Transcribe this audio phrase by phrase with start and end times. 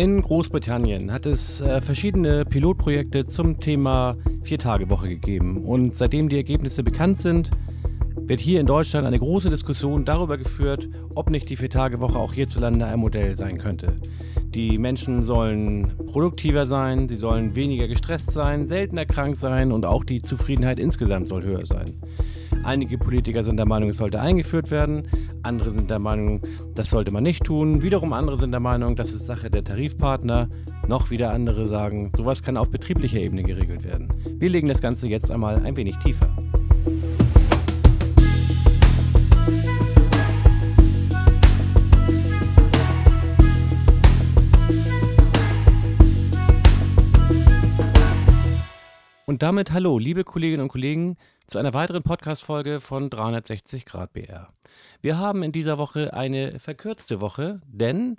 [0.00, 5.62] In Großbritannien hat es äh, verschiedene Pilotprojekte zum Thema Viertagewoche gegeben.
[5.66, 7.50] Und seitdem die Ergebnisse bekannt sind,
[8.16, 12.86] wird hier in Deutschland eine große Diskussion darüber geführt, ob nicht die Viertagewoche auch hierzulande
[12.86, 13.94] ein Modell sein könnte.
[14.54, 20.04] Die Menschen sollen produktiver sein, sie sollen weniger gestresst sein, seltener krank sein und auch
[20.04, 21.92] die Zufriedenheit insgesamt soll höher sein.
[22.62, 25.08] Einige Politiker sind der Meinung, es sollte eingeführt werden.
[25.42, 26.42] Andere sind der Meinung,
[26.74, 27.82] das sollte man nicht tun.
[27.82, 30.48] Wiederum andere sind der Meinung, das ist Sache der Tarifpartner.
[30.86, 34.08] Noch wieder andere sagen, sowas kann auf betrieblicher Ebene geregelt werden.
[34.38, 36.28] Wir legen das Ganze jetzt einmal ein wenig tiefer.
[49.30, 51.16] Und damit hallo, liebe Kolleginnen und Kollegen,
[51.50, 54.52] zu einer weiteren Podcast-Folge von 360 Grad BR.
[55.00, 58.18] Wir haben in dieser Woche eine verkürzte Woche, denn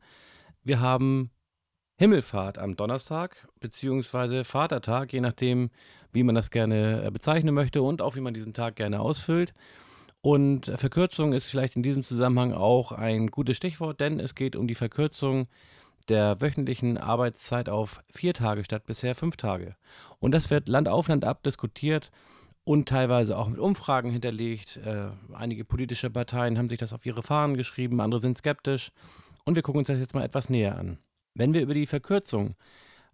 [0.66, 1.32] wir haben
[1.96, 5.70] Himmelfahrt am Donnerstag, beziehungsweise Vatertag, je nachdem,
[6.12, 9.54] wie man das gerne äh, bezeichnen möchte und auch wie man diesen Tag gerne ausfüllt.
[10.20, 14.68] Und Verkürzung ist vielleicht in diesem Zusammenhang auch ein gutes Stichwort, denn es geht um
[14.68, 15.48] die Verkürzung
[16.10, 19.78] der wöchentlichen Arbeitszeit auf vier Tage statt bisher fünf Tage.
[20.20, 22.12] Und das wird Land auf Land ab diskutiert
[22.64, 24.78] und teilweise auch mit Umfragen hinterlegt.
[24.78, 28.92] Äh, einige politische Parteien haben sich das auf ihre Fahnen geschrieben, andere sind skeptisch.
[29.46, 31.00] Und wir gucken uns das jetzt mal etwas näher an.
[31.34, 32.56] Wenn wir über die Verkürzung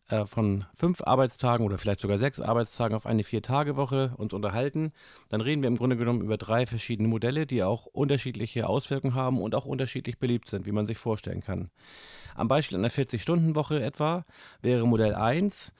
[0.09, 4.91] äh, von fünf Arbeitstagen oder vielleicht sogar sechs Arbeitstagen auf eine Vier-Tage-Woche uns unterhalten,
[5.29, 9.41] dann reden wir im Grunde genommen über drei verschiedene Modelle, die auch unterschiedliche Auswirkungen haben
[9.41, 11.69] und auch unterschiedlich beliebt sind, wie man sich vorstellen kann.
[12.35, 14.25] Am Beispiel einer 40-Stunden-Woche etwa
[14.61, 15.73] wäre Modell 1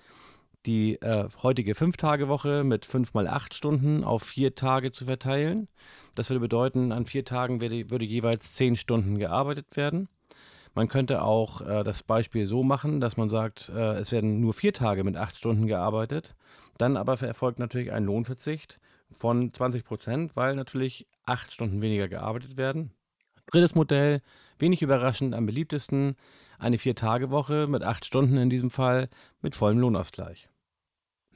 [0.68, 5.68] die äh, heutige 5-Tage-Woche mit 5 mal 8 Stunden auf 4 Tage zu verteilen.
[6.16, 10.10] Das würde bedeuten, an 4 Tagen würde, würde jeweils 10 Stunden gearbeitet werden.
[10.78, 14.54] Man könnte auch äh, das Beispiel so machen, dass man sagt, äh, es werden nur
[14.54, 16.36] vier Tage mit acht Stunden gearbeitet.
[16.78, 18.80] Dann aber erfolgt natürlich ein Lohnverzicht
[19.12, 22.92] von 20 Prozent, weil natürlich acht Stunden weniger gearbeitet werden.
[23.52, 24.22] Drittes Modell,
[24.60, 26.16] wenig überraschend am beliebtesten,
[26.60, 29.10] eine Vier-Tage-Woche mit acht Stunden in diesem Fall
[29.42, 30.48] mit vollem Lohnausgleich.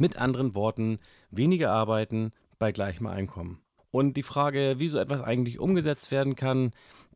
[0.02, 0.98] Mit anderen Worten,
[1.30, 3.62] weniger arbeiten bei gleichem Einkommen.
[3.92, 6.72] Und die Frage, wie so etwas eigentlich umgesetzt werden kann,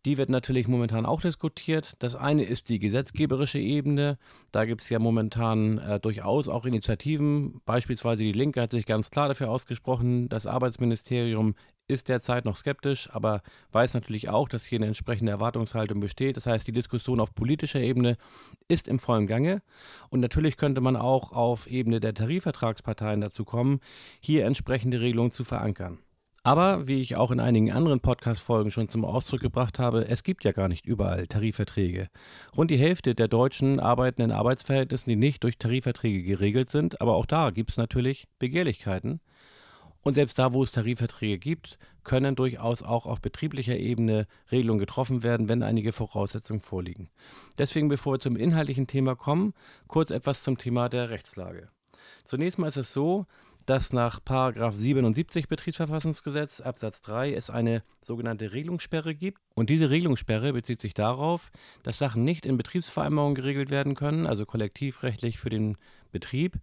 [0.05, 1.95] die wird natürlich momentan auch diskutiert.
[2.03, 4.19] Das eine ist die gesetzgeberische Ebene.
[4.51, 7.59] Da gibt es ja momentan äh, durchaus auch Initiativen.
[7.65, 10.29] Beispielsweise die Linke hat sich ganz klar dafür ausgesprochen.
[10.29, 11.55] Das Arbeitsministerium
[11.87, 13.41] ist derzeit noch skeptisch, aber
[13.71, 16.37] weiß natürlich auch, dass hier eine entsprechende Erwartungshaltung besteht.
[16.37, 18.17] Das heißt, die Diskussion auf politischer Ebene
[18.67, 19.61] ist im vollen Gange.
[20.09, 23.79] Und natürlich könnte man auch auf Ebene der Tarifvertragsparteien dazu kommen,
[24.19, 25.99] hier entsprechende Regelungen zu verankern.
[26.45, 30.43] Aber wie ich auch in einigen anderen Podcast-Folgen schon zum Ausdruck gebracht habe, es gibt
[30.43, 32.07] ja gar nicht überall Tarifverträge.
[32.55, 37.15] Rund die Hälfte der Deutschen arbeiten in Arbeitsverhältnissen, die nicht durch Tarifverträge geregelt sind, aber
[37.15, 39.21] auch da gibt es natürlich Begehrlichkeiten.
[40.05, 45.23] Und selbst da, wo es Tarifverträge gibt, können durchaus auch auf betrieblicher Ebene Regelungen getroffen
[45.23, 47.09] werden, wenn einige Voraussetzungen vorliegen.
[47.57, 49.55] Deswegen, bevor wir zum inhaltlichen Thema kommen,
[49.87, 51.69] kurz etwas zum Thema der Rechtslage.
[52.23, 53.25] Zunächst mal ist es so,
[53.65, 59.41] dass nach 77 Betriebsverfassungsgesetz Absatz 3 es eine sogenannte Regelungssperre gibt.
[59.55, 61.51] Und diese Regelungssperre bezieht sich darauf,
[61.81, 65.77] dass Sachen nicht in Betriebsvereinbarungen geregelt werden können, also kollektivrechtlich für den
[66.11, 66.59] Betrieb,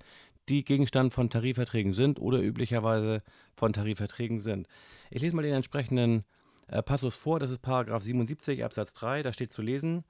[0.48, 3.22] die Gegenstand von Tarifverträgen sind oder üblicherweise
[3.54, 4.68] von Tarifverträgen sind.
[5.10, 6.24] Ich lese mal den entsprechenden
[6.68, 10.04] äh, Passus vor, das ist 77 Absatz 3, da steht zu lesen,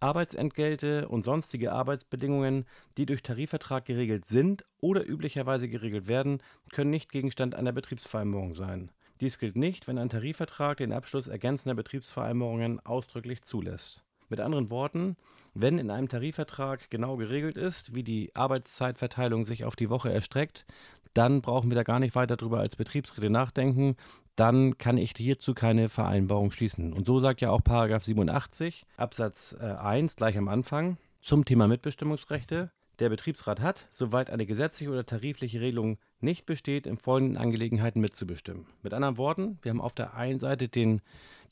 [0.00, 6.40] Arbeitsentgelte und sonstige Arbeitsbedingungen, die durch Tarifvertrag geregelt sind oder üblicherweise geregelt werden,
[6.72, 8.92] können nicht Gegenstand einer Betriebsvereinbarung sein.
[9.20, 14.04] Dies gilt nicht, wenn ein Tarifvertrag den Abschluss ergänzender Betriebsvereinbarungen ausdrücklich zulässt.
[14.28, 15.16] Mit anderen Worten,
[15.54, 20.66] wenn in einem Tarifvertrag genau geregelt ist, wie die Arbeitszeitverteilung sich auf die Woche erstreckt,
[21.14, 23.96] dann brauchen wir da gar nicht weiter drüber als Betriebsräte nachdenken
[24.38, 26.92] dann kann ich hierzu keine Vereinbarung schließen.
[26.92, 31.66] Und so sagt ja auch Paragraph 87 Absatz äh, 1 gleich am Anfang zum Thema
[31.66, 32.70] Mitbestimmungsrechte.
[33.00, 38.66] Der Betriebsrat hat, soweit eine gesetzliche oder tarifliche Regelung nicht besteht, in folgenden Angelegenheiten mitzubestimmen.
[38.82, 41.00] Mit anderen Worten, wir haben auf der einen Seite den,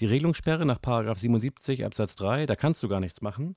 [0.00, 3.56] die Regelungssperre nach Paragraph 77 Absatz 3, da kannst du gar nichts machen,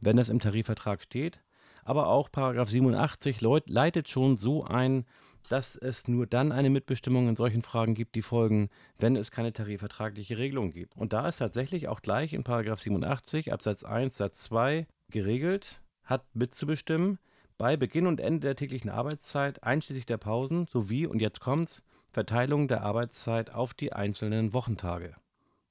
[0.00, 1.40] wenn das im Tarifvertrag steht.
[1.84, 5.06] Aber auch Paragraph 87 leitet schon so ein,
[5.48, 8.68] dass es nur dann eine Mitbestimmung in solchen Fragen gibt, die folgen,
[8.98, 10.94] wenn es keine tarifvertragliche Regelung gibt.
[10.96, 17.18] Und da ist tatsächlich auch gleich in 87 Absatz 1 Satz 2 geregelt, hat mitzubestimmen
[17.56, 22.68] bei Beginn und Ende der täglichen Arbeitszeit einschließlich der Pausen sowie, und jetzt kommt's, Verteilung
[22.68, 25.16] der Arbeitszeit auf die einzelnen Wochentage.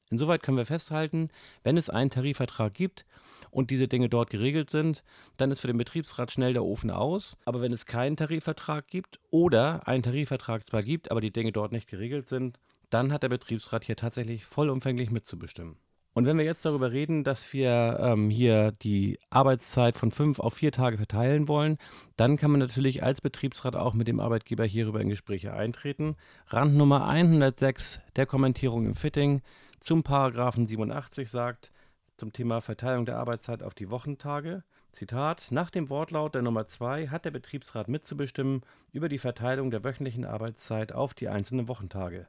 [0.10, 1.30] Insoweit können wir festhalten,
[1.64, 3.06] wenn es einen Tarifvertrag gibt
[3.52, 5.04] und diese Dinge dort geregelt sind,
[5.38, 7.38] dann ist für den Betriebsrat schnell der Ofen aus.
[7.46, 11.72] Aber wenn es keinen Tarifvertrag gibt oder einen Tarifvertrag zwar gibt, aber die Dinge dort
[11.72, 12.60] nicht geregelt sind,
[12.90, 15.78] dann hat der Betriebsrat hier tatsächlich vollumfänglich mitzubestimmen.
[16.18, 20.56] Und wenn wir jetzt darüber reden, dass wir ähm, hier die Arbeitszeit von fünf auf
[20.56, 21.78] vier Tage verteilen wollen,
[22.16, 26.16] dann kann man natürlich als Betriebsrat auch mit dem Arbeitgeber hierüber in Gespräche eintreten.
[26.48, 29.44] Rand Nummer 106 der Kommentierung im Fitting
[29.80, 31.72] zum Paragraphen 87 sagt
[32.18, 34.64] zum Thema Verteilung der Arbeitszeit auf die Wochentage.
[34.92, 39.84] Zitat: Nach dem Wortlaut der Nummer 2 hat der Betriebsrat mitzubestimmen über die Verteilung der
[39.84, 42.26] wöchentlichen Arbeitszeit auf die einzelnen Wochentage.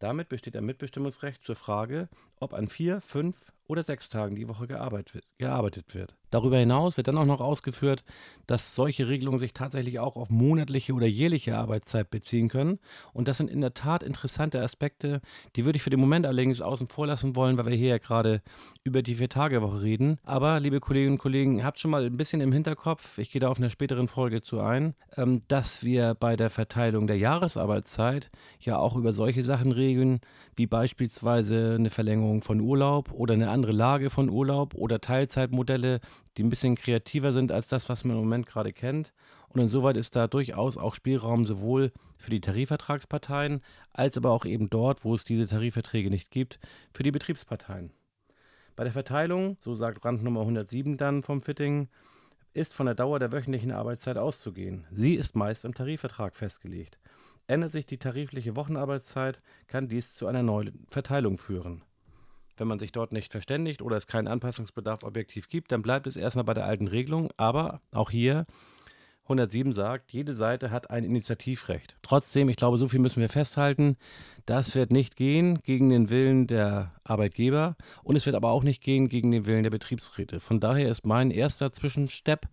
[0.00, 2.08] Damit besteht ein Mitbestimmungsrecht zur Frage,
[2.40, 3.36] ob an vier, fünf
[3.66, 6.16] oder sechs Tagen die Woche gearbeitet wird.
[6.30, 8.04] Darüber hinaus wird dann auch noch ausgeführt,
[8.46, 12.78] dass solche Regelungen sich tatsächlich auch auf monatliche oder jährliche Arbeitszeit beziehen können.
[13.12, 15.20] Und das sind in der Tat interessante Aspekte,
[15.56, 17.98] die würde ich für den Moment allerdings außen vor lassen wollen, weil wir hier ja
[17.98, 18.42] gerade
[18.84, 20.18] über die Vier-Tage-Woche reden.
[20.24, 23.48] Aber, liebe Kolleginnen und Kollegen, habt schon mal ein bisschen im Hinterkopf, ich gehe da
[23.48, 28.30] auf einer späteren Folge zu ein, ähm, dass wir bei der Verteilung der Jahresarbeitszeit
[28.60, 30.20] ja auch über solche Sachen regeln,
[30.56, 36.00] wie beispielsweise eine Verlängerung von Urlaub oder eine andere Lage von Urlaub oder Teilzeitmodelle,
[36.36, 39.12] die ein bisschen kreativer sind als das, was man im Moment gerade kennt.
[39.48, 43.60] Und insoweit ist da durchaus auch Spielraum sowohl für die Tarifvertragsparteien
[43.92, 46.58] als aber auch eben dort, wo es diese Tarifverträge nicht gibt,
[46.92, 47.92] für die Betriebsparteien.
[48.76, 51.88] Bei der Verteilung, so sagt Rand Nummer 107 dann vom Fitting,
[52.54, 54.86] ist von der Dauer der wöchentlichen Arbeitszeit auszugehen.
[54.90, 56.98] Sie ist meist im Tarifvertrag festgelegt.
[57.46, 61.82] Ändert sich die tarifliche Wochenarbeitszeit, kann dies zu einer neuen Verteilung führen.
[62.58, 66.16] Wenn man sich dort nicht verständigt oder es keinen Anpassungsbedarf objektiv gibt, dann bleibt es
[66.16, 67.30] erstmal bei der alten Regelung.
[67.36, 68.46] Aber auch hier
[69.28, 71.96] 107 sagt, jede Seite hat ein Initiativrecht.
[72.02, 73.96] Trotzdem, ich glaube, so viel müssen wir festhalten,
[74.46, 78.82] das wird nicht gehen gegen den Willen der Arbeitgeber und es wird aber auch nicht
[78.82, 80.40] gehen gegen den Willen der Betriebsräte.
[80.40, 82.48] Von daher ist mein erster Zwischenstep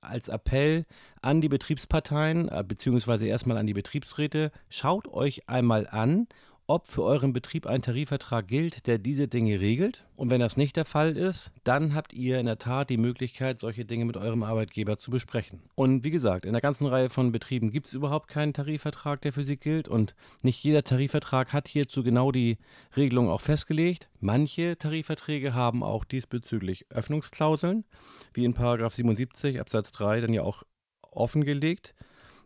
[0.00, 0.86] als Appell
[1.20, 6.28] an die Betriebsparteien, äh, beziehungsweise erstmal an die Betriebsräte, schaut euch einmal an,
[6.66, 10.06] ob für euren Betrieb ein Tarifvertrag gilt, der diese Dinge regelt.
[10.16, 13.60] Und wenn das nicht der Fall ist, dann habt ihr in der Tat die Möglichkeit,
[13.60, 15.62] solche Dinge mit eurem Arbeitgeber zu besprechen.
[15.74, 19.32] Und wie gesagt, in der ganzen Reihe von Betrieben gibt es überhaupt keinen Tarifvertrag, der
[19.32, 19.88] für sie gilt.
[19.88, 22.58] Und nicht jeder Tarifvertrag hat hierzu genau die
[22.96, 24.08] Regelung auch festgelegt.
[24.20, 27.84] Manche Tarifverträge haben auch diesbezüglich Öffnungsklauseln,
[28.32, 30.62] wie in 77 Absatz 3 dann ja auch
[31.10, 31.94] offengelegt.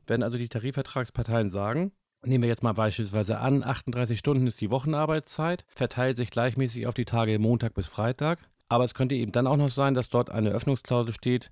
[0.09, 1.93] Wenn also die Tarifvertragsparteien sagen,
[2.25, 6.95] Nehmen wir jetzt mal beispielsweise an, 38 Stunden ist die Wochenarbeitszeit, verteilt sich gleichmäßig auf
[6.95, 8.41] die Tage Montag bis Freitag.
[8.69, 11.51] Aber es könnte eben dann auch noch sein, dass dort eine Öffnungsklausel steht,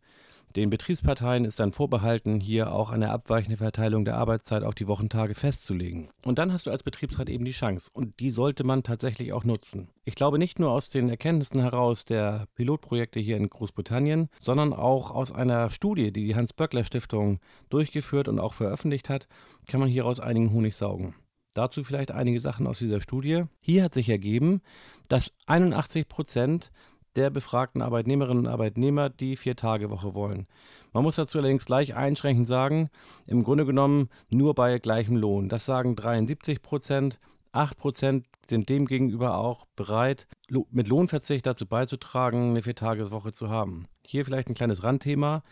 [0.55, 5.35] den Betriebsparteien ist dann vorbehalten, hier auch eine abweichende Verteilung der Arbeitszeit auf die Wochentage
[5.35, 6.09] festzulegen.
[6.25, 7.91] Und dann hast du als Betriebsrat eben die Chance.
[7.93, 9.91] Und die sollte man tatsächlich auch nutzen.
[10.05, 15.11] Ich glaube nicht nur aus den Erkenntnissen heraus der Pilotprojekte hier in Großbritannien, sondern auch
[15.11, 19.29] aus einer Studie, die die Hans-Böckler-Stiftung durchgeführt und auch veröffentlicht hat,
[19.67, 21.15] kann man hieraus einigen Honig saugen.
[21.53, 23.45] Dazu vielleicht einige Sachen aus dieser Studie.
[23.61, 24.61] Hier hat sich ergeben,
[25.09, 26.71] dass 81 Prozent
[27.17, 30.47] der befragten Arbeitnehmerinnen und Arbeitnehmer die Vier-Tage-Woche wollen.
[30.93, 32.91] Man muss dazu allerdings gleich einschränkend sagen,
[33.27, 35.49] im Grunde genommen nur bei gleichem Lohn.
[35.49, 37.19] Das sagen 73 Prozent.
[37.53, 40.27] 8 Prozent sind demgegenüber auch bereit,
[40.71, 43.87] mit Lohnverzicht dazu beizutragen, eine Vier-Tage-Woche zu haben.
[44.07, 45.43] Hier vielleicht ein kleines Randthema.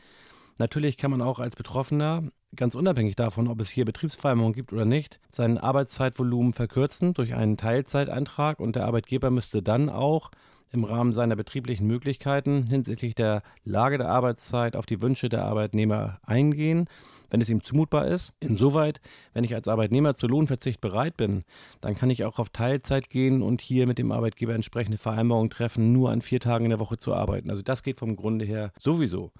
[0.58, 2.22] Natürlich kann man auch als Betroffener,
[2.54, 7.56] ganz unabhängig davon, ob es hier Betriebsvereinbarungen gibt oder nicht, sein Arbeitszeitvolumen verkürzen durch einen
[7.56, 10.30] Teilzeitantrag und der Arbeitgeber müsste dann auch
[10.74, 16.18] im Rahmen seiner betrieblichen Möglichkeiten hinsichtlich der Lage der Arbeitszeit auf die Wünsche der Arbeitnehmer
[16.26, 16.88] eingehen,
[17.30, 18.32] wenn es ihm zumutbar ist.
[18.40, 19.00] Insoweit,
[19.32, 21.44] wenn ich als Arbeitnehmer zu Lohnverzicht bereit bin,
[21.80, 25.92] dann kann ich auch auf Teilzeit gehen und hier mit dem Arbeitgeber entsprechende Vereinbarungen treffen,
[25.92, 27.50] nur an vier Tagen in der Woche zu arbeiten.
[27.50, 29.30] Also das geht vom Grunde her sowieso.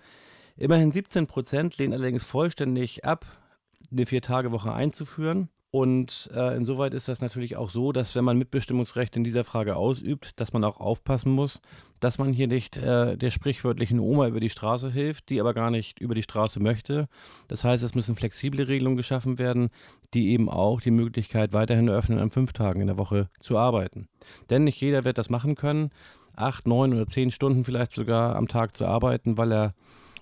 [0.57, 3.27] Immerhin 17 Prozent lehnen allerdings vollständig ab,
[3.91, 5.49] eine Vier-Tage-Woche einzuführen.
[5.75, 9.75] Und äh, insoweit ist das natürlich auch so, dass wenn man Mitbestimmungsrecht in dieser Frage
[9.75, 11.61] ausübt, dass man auch aufpassen muss,
[11.99, 15.73] dass man hier nicht äh, der sprichwörtlichen Oma über die Straße hilft, die aber gar
[15.73, 17.09] nicht über die Straße möchte.
[17.49, 19.71] Das heißt, es müssen flexible Regelungen geschaffen werden,
[20.15, 24.07] die eben auch die Möglichkeit weiterhin eröffnen, an fünf Tagen in der Woche zu arbeiten.
[24.51, 25.91] Denn nicht jeder wird das machen können,
[26.37, 29.75] acht, neun oder zehn Stunden vielleicht sogar am Tag zu arbeiten, weil er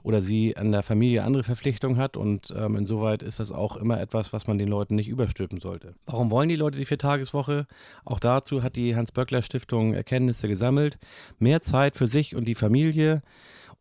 [0.03, 2.17] oder sie an der Familie andere Verpflichtungen hat.
[2.17, 5.95] Und ähm, insoweit ist das auch immer etwas, was man den Leuten nicht überstülpen sollte.
[6.07, 7.67] Warum wollen die Leute die Viertageswoche?
[8.05, 10.99] Auch dazu hat die Hans-Böckler-Stiftung Erkenntnisse gesammelt.
[11.39, 13.23] Mehr Zeit für sich und die Familie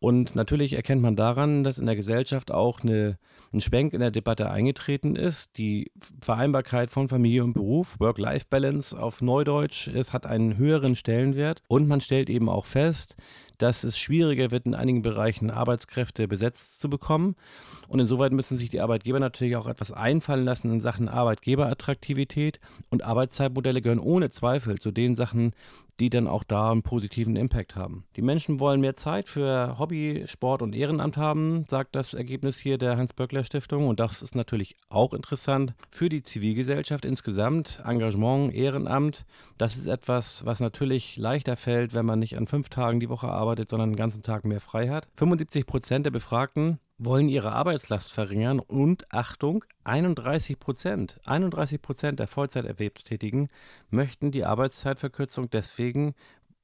[0.02, 3.18] Und natürlich erkennt man daran, dass in der Gesellschaft auch eine,
[3.52, 5.56] ein Schwenk in der Debatte eingetreten ist.
[5.58, 11.62] Die Vereinbarkeit von Familie und Beruf, Work-Life-Balance auf Neudeutsch, es hat einen höheren Stellenwert.
[11.68, 13.14] Und man stellt eben auch fest,
[13.62, 17.36] dass es schwieriger wird, in einigen Bereichen Arbeitskräfte besetzt zu bekommen.
[17.86, 22.58] Und insoweit müssen sich die Arbeitgeber natürlich auch etwas einfallen lassen in Sachen Arbeitgeberattraktivität.
[22.90, 25.52] Und Arbeitszeitmodelle gehören ohne Zweifel zu den Sachen,
[26.00, 28.04] die dann auch da einen positiven Impact haben.
[28.16, 32.78] Die Menschen wollen mehr Zeit für Hobby, Sport und Ehrenamt haben, sagt das Ergebnis hier
[32.78, 33.86] der Hans-Böckler-Stiftung.
[33.86, 37.82] Und das ist natürlich auch interessant für die Zivilgesellschaft insgesamt.
[37.84, 39.24] Engagement, Ehrenamt,
[39.58, 43.28] das ist etwas, was natürlich leichter fällt, wenn man nicht an fünf Tagen die Woche
[43.28, 45.08] arbeitet, sondern den ganzen Tag mehr frei hat.
[45.16, 52.28] 75 Prozent der Befragten wollen ihre Arbeitslast verringern und Achtung, 31 Prozent, 31 Prozent der
[52.28, 53.48] Vollzeiterwerbstätigen
[53.90, 56.14] möchten die Arbeitszeitverkürzung deswegen,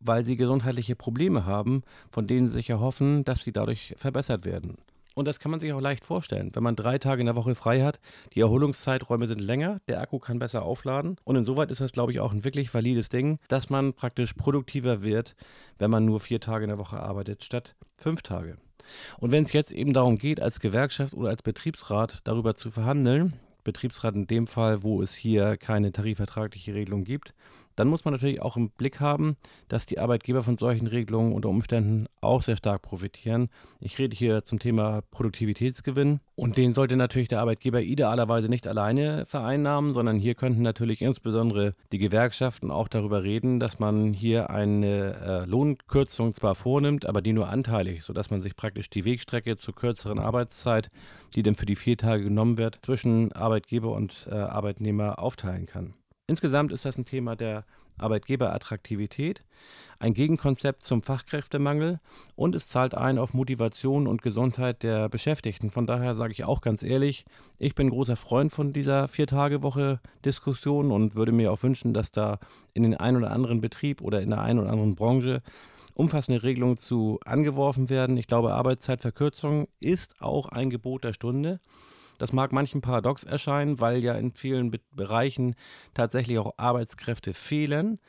[0.01, 4.77] weil sie gesundheitliche Probleme haben, von denen sie sich erhoffen, dass sie dadurch verbessert werden.
[5.17, 6.53] Und das kann man sich auch leicht vorstellen.
[6.55, 7.99] Wenn man drei Tage in der Woche frei hat,
[8.35, 11.17] die Erholungszeiträume sind länger, der Akku kann besser aufladen.
[11.25, 15.03] Und insoweit ist das, glaube ich, auch ein wirklich valides Ding, dass man praktisch produktiver
[15.03, 15.35] wird,
[15.79, 18.59] wenn man nur vier Tage in der Woche arbeitet, statt fünf Tage.
[19.19, 23.35] Und wenn es jetzt eben darum geht, als Gewerkschaft oder als Betriebsrat darüber zu verhandeln,
[23.65, 27.35] Betriebsrat in dem Fall, wo es hier keine tarifvertragliche Regelung gibt,
[27.79, 29.37] dann muss man natürlich auch im Blick haben,
[29.69, 33.49] dass die Arbeitgeber von solchen Regelungen unter Umständen auch sehr stark profitieren.
[33.81, 39.27] Ich rede hier zum Thema Produktivitätsgewinn und den sollte natürlich der Arbeitgeber idealerweise nicht alleine
[39.27, 45.15] vereinnahmen, sondern hier könnten natürlich insbesondere die Gewerkschaften auch darüber reden, dass man hier eine
[45.15, 49.75] äh, Lohnkürzung zwar vornimmt, aber die nur anteilig, sodass man sich praktisch die Wegstrecke zur
[49.75, 50.91] kürzeren Arbeitszeit,
[51.35, 55.95] die dann für die vier Tage genommen wird, zwischen Arbeitgeber und äh, Arbeitnehmer aufteilen kann.
[56.31, 57.65] Insgesamt ist das ein Thema der
[57.97, 59.41] Arbeitgeberattraktivität,
[59.99, 62.01] ein Gegenkonzept zum Fachkräftemangel
[62.37, 65.71] und es zahlt ein auf Motivation und Gesundheit der Beschäftigten.
[65.71, 67.25] Von daher sage ich auch ganz ehrlich,
[67.59, 72.39] ich bin großer Freund von dieser Vier-Tage-Woche-Diskussion und würde mir auch wünschen, dass da
[72.75, 75.43] in den einen oder anderen Betrieb oder in der einen oder anderen Branche
[75.95, 78.19] umfassende Regelungen zu angeworfen werden.
[78.19, 81.59] Ich glaube, Arbeitszeitverkürzung ist auch ein Gebot der Stunde.
[82.19, 85.55] Das mag manchen paradox erscheinen, weil ja in vielen Be Bereichen
[85.95, 88.01] tatsächlich auch Arbeitskräfte fehlen.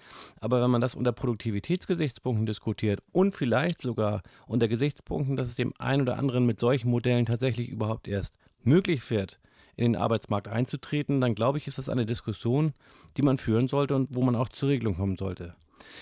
[0.42, 5.74] Aber wenn man das unter Produktivitätsgesichtspunkten diskutiert und vielleicht sogar unter Gesichtspunkten, dass es dem
[5.78, 9.39] einen oder anderen mit solchen Modellen tatsächlich überhaupt erst möglich wird,
[9.75, 12.74] in den Arbeitsmarkt einzutreten, dann glaube ich, ist das eine Diskussion,
[13.16, 15.56] die man führen sollte und wo man auch zur Regelung kommen sollte.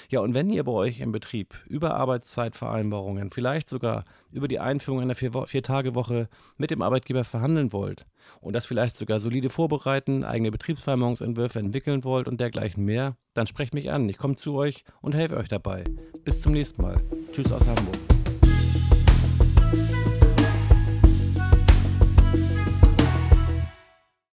[0.10, 5.01] Ja, und wenn ihr bei euch im Betrieb über Arbeitszeitvereinbarungen, vielleicht sogar über die Einführung
[5.01, 8.05] einer Vier-Tage-Woche mit dem Arbeitgeber verhandeln wollt
[8.41, 13.74] und das vielleicht sogar solide vorbereiten, eigene Betriebsvereinbarungsentwürfe entwickeln wollt und dergleichen mehr, dann sprecht
[13.74, 14.10] mich an.
[14.10, 15.84] Ich komme zu euch und helfe euch dabei.
[16.24, 16.98] Bis zum nächsten Mal.
[17.31, 18.16] Tschüss aus Hamburg.